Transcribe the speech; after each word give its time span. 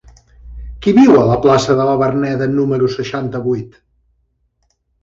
Qui 0.85 0.93
viu 0.99 1.17
a 1.17 1.27
la 1.27 1.35
plaça 1.43 1.75
de 1.81 1.87
la 1.91 1.95
Verneda 2.01 2.49
número 2.57 2.91
seixanta-vuit? 2.99 3.81